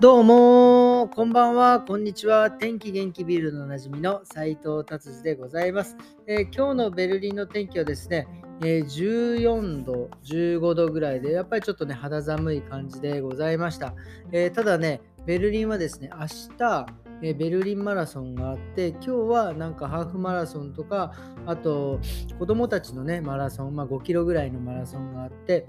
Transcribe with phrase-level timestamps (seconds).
[0.00, 2.52] どうも、こんばんは、こんにちは。
[2.52, 5.96] 天気元気ビルのおなじみの斉藤達治でございます、
[6.28, 8.28] えー、今日のベルリンの天気はですね、
[8.60, 13.92] えー、14度、15度ぐらいで、やっぱりちょっとね、肌寒い感じでございました。
[14.30, 16.86] えー、ただね、ベルリンはですね、明日、
[17.20, 21.12] えベルリンマラソンがあって今日はなんかハーフマラソンとか
[21.46, 21.98] あと
[22.38, 25.66] 子供たちのねマラソン、まあ、5キロぐらいのマラソンがあって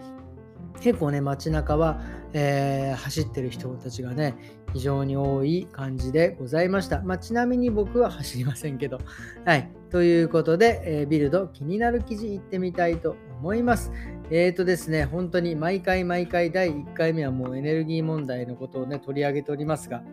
[0.82, 2.01] 結構ね街中は、
[2.33, 4.36] えー、走ってる人たちがね
[4.73, 9.00] 非常に多い感じでございました、まあ、ちなみに僕は走りませんけど。
[9.45, 9.71] はい。
[9.89, 13.92] ということで、えー、ビルド気になる記事いってみたいと思います。
[14.29, 20.04] えーとですね本当に毎回毎回第1回目はもうエネルギー問題のことをね取り上げておりますが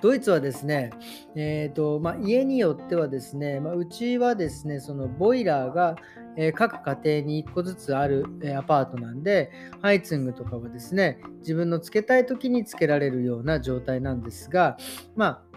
[0.00, 0.90] ドイツはですね、
[1.34, 5.96] えーとまあ、家によってはですね、まあ、うちはですね、そのボイラーが、
[6.36, 9.50] えー、各家庭に1個ずつある、えー、アパートなんで、
[9.82, 14.76] Heizung とかはですね、自分のつけたい時につけられるような状態なんですが、
[15.16, 15.48] まあ、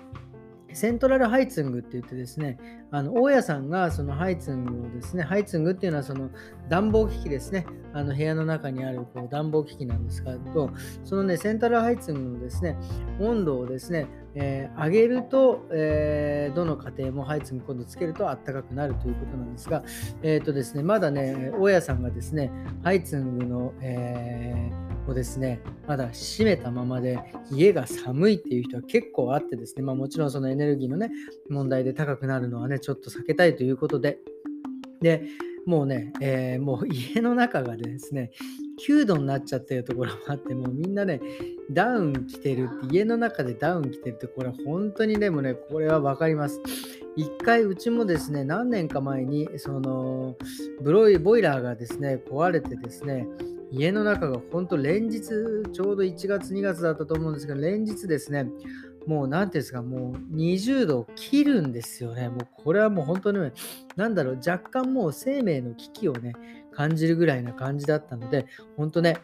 [0.74, 2.58] セントラル Heizung って言ってですね、
[2.92, 6.30] あの大家さんがその Heizung をですね、 Heizung っていうのはその
[6.70, 10.72] 暖房機器ですね、あの部屋の中にあるこう暖房機器なんですけど、
[11.04, 12.78] そのね、セントラル Heizung のですね、
[13.20, 19.84] 温度をですね、えー、上げると、えー、どの家庭も Heizung 今度つけるとあったかくなるということなんですが、
[20.24, 22.52] え、ー、とですね、まだね、大家さんがですね、
[22.84, 27.20] ハイツングの、えーをですね、まだ閉めたままで
[27.52, 31.12] 家が寒いっていう人は結構あってですね、まあ、もちろんそのエネルギーのね、
[31.50, 34.20] 問題で高くなるのはね、ちょっと避けたいということで、
[35.02, 35.24] で、
[35.66, 38.32] もうね、えー、もう家の中がですね、
[38.80, 41.22] 9度になっちゃってるところもあって、もうみんなね、
[41.72, 46.60] ダウン着てるって、家の中でダウン着てるって、これ本当にでもね、これは分かります。
[47.16, 50.38] 一回うちもですね、何年か前に、その、
[50.82, 53.28] ブロイ、ボイラーがですね、壊れてですね、
[53.72, 58.50] 家の中が本当連日、ちょうど1月、2月だったと思うんですけど、連日ですね、
[59.08, 62.30] もう何ていうんですか、もう20度を切るんですよね。
[62.30, 63.54] もうこれはもう本当に、ね、
[63.96, 66.34] なんだろう、若干もう生命の危機をね、
[66.72, 68.46] 感じるぐらいな感じだったので、
[68.78, 69.18] 本当ね、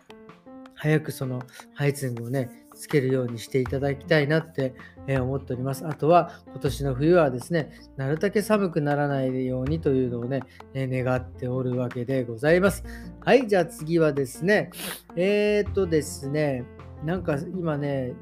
[0.75, 1.41] 早くその
[1.74, 4.75] ハイツングをね、つけるようにしていただきたいなって
[5.08, 5.85] 思っております。
[5.88, 10.44] あとは今年の冬はですね、なるだけ寒くならないようにというのをね、
[10.75, 12.84] 願っておるわけでございます。
[13.22, 14.69] はい、じゃあ次はですね、
[15.16, 16.64] えー、っとですね、
[17.03, 18.14] なんか今ね、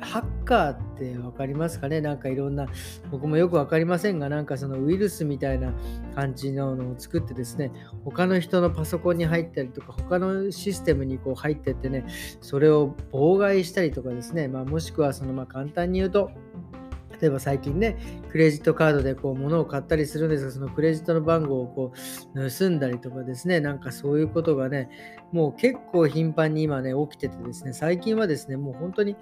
[0.00, 2.00] ハッカーって分かりますかね？
[2.00, 2.66] なんかいろんな、
[3.10, 5.72] 僕もよく分かりませんが、なんかそのウイルスみたいな
[6.14, 7.72] 感じののを作ってですね、
[8.04, 12.06] 他の人のパソコンに入ったりとか、他のシステムにこう入ってってね、
[12.40, 16.30] それを妨害したりとかですね、まあ、もしくはそのまあ簡単に言うと、
[17.20, 17.96] 例えば最近ね、
[18.30, 21.92] クレジットカードでこう物を買ったりするんですが、そのクレジットの番号をこ
[22.34, 24.88] う盗んだりとかですね、なんかそういうことがね、
[25.32, 29.16] もう結構頻繁に今ね、起きててですね、最近はですね、もう本当に、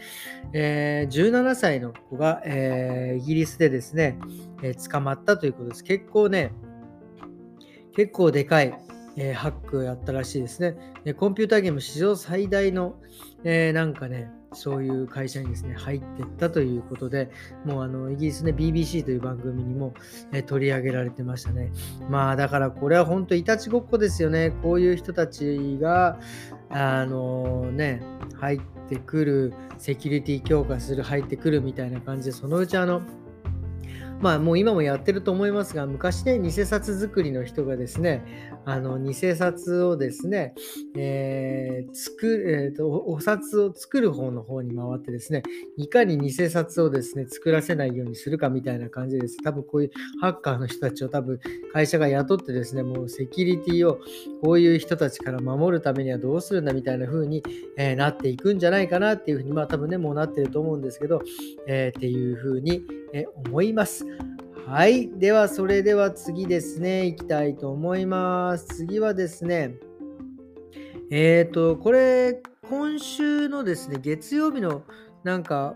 [0.53, 4.19] えー、17歳の子が、えー、イギリスでですね、
[4.63, 5.85] えー、捕まったということです。
[5.85, 6.53] 結構ね、
[7.95, 8.79] 結構でかい、
[9.17, 10.77] え、ハックをやったらしいですね。
[11.15, 12.97] コンピューターゲーム史上最大の、
[13.45, 17.31] え、なんかね、そういう会社にですね、入っていったということで、
[17.65, 19.93] もうあの、イギリスね、BBC という番組にも、
[20.33, 21.71] え取り上げられてましたね。
[22.09, 24.51] まあ、だからこれは本当、いたちごっこですよね。
[24.63, 26.19] こういう人たちが、
[26.71, 28.03] あのね、
[28.35, 33.03] 入ってくる、セキュリティ強化する、入ってくるみたいな感じで、そのうちあの、
[34.21, 38.25] まあもう今もやってると思いますが、昔ね、偽札作りの人がですね、
[38.65, 40.55] あの、偽札をですね、
[40.97, 45.43] えー、作、えーと、お札を作る方の方に回ってですね、
[45.77, 49.37] いかに偽札をですね、作らせないようにするかみたいな感じです。
[49.45, 49.91] 多分こういう
[50.21, 51.39] ハッカーの人たちを多分
[51.73, 54.01] 会社が雇ってですね、もうセキュリティを
[54.43, 57.45] こういう人たちから守るためにはどうするんだみたいな風に、
[57.77, 61.23] えー、なっていくんじゃないかなっていうふうに、まあ多分ね、もうなってると思うんですけど、
[61.69, 64.05] えー、っていう風に、え思います。
[64.67, 65.09] はい。
[65.19, 68.67] では、それでは次ですね、いきたいと思います。
[68.67, 69.77] 次はですね、
[71.11, 74.83] えっ、ー、と、これ、今週のですね、月曜日の
[75.27, 75.75] なんか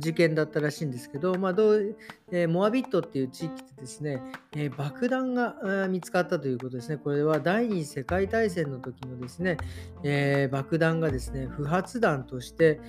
[0.00, 1.96] 事件だったらしいんですけど、まあどう
[2.32, 4.20] えー、モアビットっていう地域でですね、
[4.56, 6.96] えー、爆弾が見つかったということですね。
[6.96, 9.58] これは第二次世界大戦の時のですね、
[10.02, 12.80] えー、爆弾がですね、不発弾として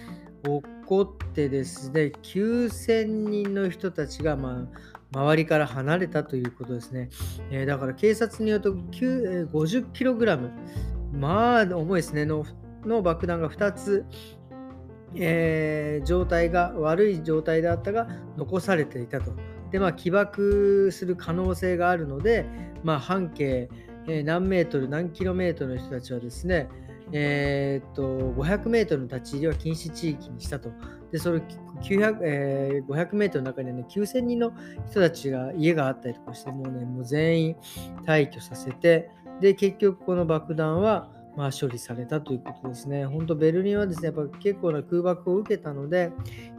[0.44, 4.68] 起こってですね、9000人の人たちが、ま
[5.14, 7.10] あ、周りから離れたということですね。
[7.52, 10.50] えー、だから警察によると 50kg、
[11.14, 12.44] まあ重いですね、の
[12.88, 14.04] の爆弾が2つ、
[15.16, 19.34] えー、状態が悪い状態であったが残されていたと。
[19.72, 22.46] で、まあ、起爆する可能性があるので、
[22.84, 23.70] まあ、半径、
[24.08, 26.70] え、何メートル、何キロメートルの人たちはですね、
[27.14, 28.04] えー、っと、
[28.42, 30.70] 500メートルの立ち入りは禁止地域にしたと。
[31.12, 31.42] で、それ
[31.82, 34.54] 900、えー、500メートルの中にはね、9000人の
[34.90, 37.56] 人たちが家があったりとかして、もうね、もう全員
[38.06, 39.10] 退去させて、
[39.42, 43.06] で、結局この爆弾は、まあ、処理されたということですね。
[43.06, 46.12] 本当、ベルリンはですね、やっぱ結構な空爆を受けたので、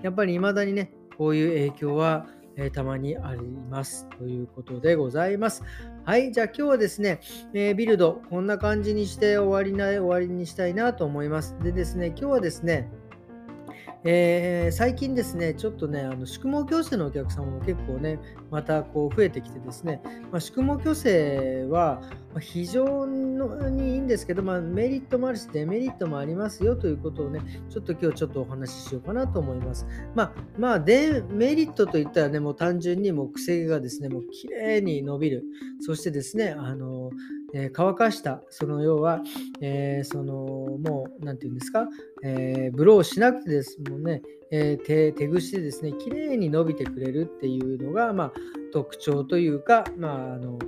[0.03, 2.27] やっぱり未だにね、こういう影響は、
[2.57, 3.41] えー、たまにあり
[3.71, 5.63] ますということでございます。
[6.05, 7.21] はい、じゃあ今日はですね、
[7.55, 11.57] えー、ビルド、こんな感じにして終わりな終わりにしたいなと思います。
[11.63, 12.91] でですね、今日はですね、
[14.05, 18.19] えー、最近ですね、ちょっとね、あの宿毛矯正のお客様も結構ね、
[18.51, 20.01] またこう増えてきてですね、
[20.33, 22.03] まあ、宿毛矯正は
[22.41, 27.41] 非常にいいんですけど、まあ、メリットもあるし、デメリットもありますよということをね、
[27.71, 29.87] ちょっと今日ちょっとお話ししようかなと思います。
[30.17, 35.45] まあ、まあ、デメリットといったらね、もう単純にもう癖がですね、もう綺麗に伸びる。
[35.81, 37.11] そしてですね、あの、
[37.55, 39.23] えー、乾かした、その要は、
[39.61, 41.89] えー、その、もう、何て言うんですか、
[42.23, 48.33] えー、ブローしなくてですもんね、え手手ぐしでですね、綺麗に伸びてくれるっていうのが、まあ、
[48.73, 50.59] 特徴というか、まあ、あの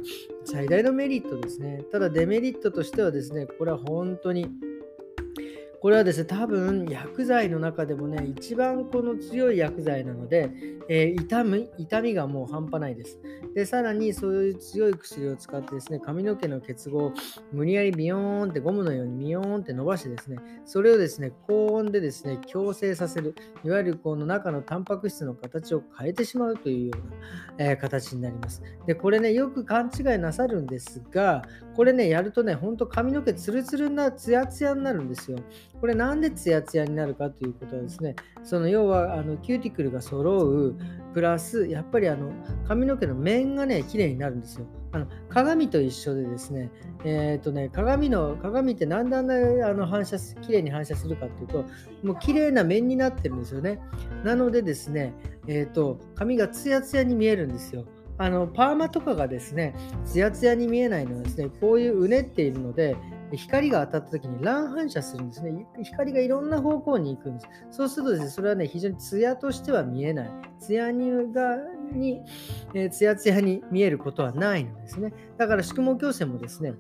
[0.45, 1.85] 最大のメリットですね。
[1.93, 4.47] ただデメリットとしてはですね、これは本当に
[5.85, 10.49] これはですね、多分薬剤の中でもね、一番この強い薬剤なので、
[10.89, 13.21] えー、痛み痛みがもう半端ないです。
[13.55, 17.13] で、さらにそういう強い薬を使ってですね、髪の毛の結合を
[17.53, 26.93] 無理やりビヨーンってゴムのようにビヨーンって伸ばしてですね、それをですね、高温でですね、矯正させる、いわゆるこの中のタンパク質の形を変えてしまうというよ
[27.59, 28.63] うな、えー、形になります。
[28.87, 31.43] で、これね、よく勘違いなさるんですが、
[31.75, 35.39] これね、やるとね、ほんと髪の毛ツルツルなツヤツヤになるんですよ。
[35.81, 40.77] これなんでツヤツヤになるかということはですね、その要はあのキューティクルが揃う、
[41.13, 42.31] プラス、やっぱりあの
[42.67, 44.67] 髪の毛の面がね、綺麗になるんですよ。
[44.93, 46.71] あの鏡と一緒でですね、
[47.05, 51.65] えっ、ー、とね、鏡の、鏡ってなんであんなあの反射す、綺麗に反射するかっていうと、
[52.05, 53.81] もう綺麗な面になってるんですよね。
[54.23, 55.13] なのでですね、
[55.49, 57.85] えっ、ー、と、髪がツヤツヤに見えるんですよ。
[58.17, 59.75] あのパーマとかがですね、
[60.05, 62.97] ツヤツヤに見えないのはですね、こういううねっているので、
[63.33, 65.67] 光が当たった時に乱反射するんですね。
[65.83, 67.49] 光がいろんな方向に行くんです。
[67.71, 70.31] そうするとですね、それはね、非常にツヤとしては見えない。
[70.61, 71.57] ツヤにが
[71.93, 72.23] に、
[72.75, 75.13] えー、ツヤツヤに見えることはないのですね。
[75.37, 76.75] だから縮毛矯正もですね、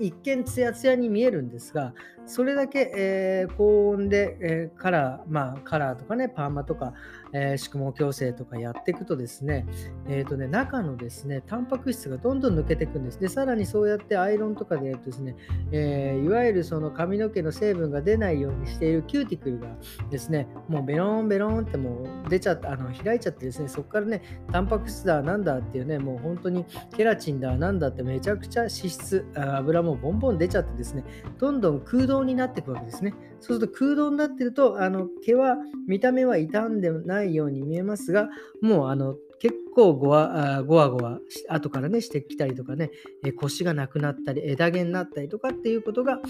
[0.00, 1.94] 一見ツヤツヤに見えるんですが、
[2.26, 6.92] それだけ、えー、高温で、えー、カラー、まあ、カラーとかね、パーマとか、
[7.32, 9.66] えー、縮毛矯正とかやっていくとですね、
[10.08, 13.20] えーとね、中のですね、タンパク質がどんどん抜けていくんです。
[13.20, 15.34] で、さらにそうやってアイロンとかでやるとですね、
[15.72, 19.68] えー、いわゆるその髪の毛の成分が出ないようにしているキューティクルが
[20.10, 26.64] ですね、もうベロンベロンってもう出ちゃった、あの開いちゃってですね、そこからね、タンパク質だなんだっていうね、もう本当に
[26.96, 31.04] ケラチンだなんだってめちゃくちゃ脂質、油ももうボンボン出ちゃってですね、
[31.38, 33.14] どんどん空洞になっていくわけですね。
[33.40, 35.56] そうすると空洞になってると、あの毛は
[35.88, 38.28] 見た目は傷んでないように見えますが、
[38.62, 42.90] もうあの結構ごわごわごわ後からねしてきたりとかね、
[43.24, 46.20] え腰がなくなったり枝毛になったりとかっていうことが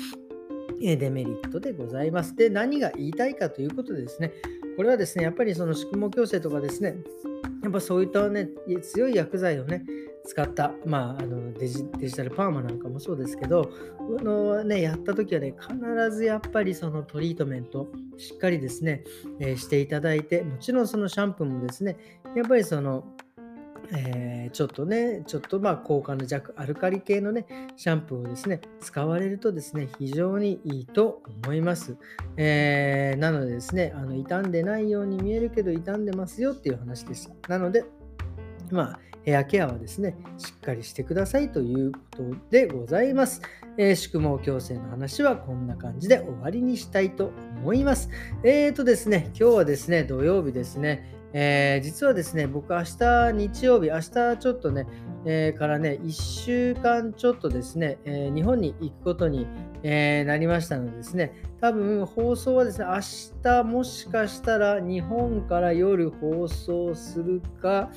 [0.80, 2.34] デメリットでございます。
[2.34, 4.32] で、何が言いたいかということでですね、
[4.76, 6.96] これはですね、やっぱりその宿毛矯正とかですね、
[7.62, 8.48] やっぱそういったね、
[8.82, 9.84] 強い薬剤をね、
[10.30, 11.84] 使った、まあ、あのデジ
[12.14, 13.68] タルパーマなんかもそうですけど、
[13.98, 19.02] あのね、やった時はね、必ずやっぱりそのトリートメント、しっかりですね、
[19.40, 21.96] えー、していただいて、もちろんそのシャンプーもですね、
[22.36, 23.04] やっぱりその、
[23.92, 27.46] えー、ちょっとね、ちょっとまあ効果の弱、アルカリ系のね、
[27.76, 31.96] シャンプーをですね、使われるとですね、非常にいいと思います。
[32.36, 37.48] えー、なのでですね、あの傷んでないように見えるけど傷んでますよっていう話でした。
[37.48, 37.84] なので、
[38.70, 43.42] まあ、ヘアケアはですね、しっかりしてくださいということでございます。
[43.76, 48.08] えー、宿毛矯正の話はこんな感じで終わりにしたいと思います。
[48.42, 54.86] えーとですね、今日はですね、土曜日ですね、えー、実はですね、僕明日日曜日、明日ちょっとね、
[55.24, 59.46] えー、からね、1週間ちょっとですね、えー、日本に行くことに、
[59.82, 67.90] えなりましたのでですね、多分放送はですね、明日もしかしたら日本から夜放送するか、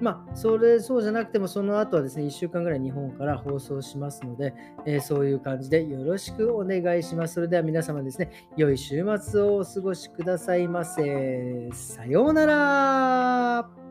[0.00, 7.34] まあ、それ、そうじゃなくても、その後はですね、1週間ぐらい日本から放送しますので、えそういう感じでよろしくお願いします。
[7.34, 11.70] それでは皆様ですね、良い週末をお過ごしくださいませ。
[11.72, 13.81] さようなら